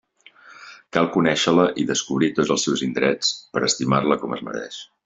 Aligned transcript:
Cal 0.97 1.09
conéixer-la 1.17 1.67
i 1.83 1.87
descobrir 1.91 2.31
tots 2.41 2.55
els 2.57 2.67
seus 2.69 2.85
indrets 2.89 3.33
per 3.55 3.65
a 3.65 3.71
estimar-la 3.73 4.23
com 4.27 4.37
es 4.41 4.47
mereix. 4.51 4.87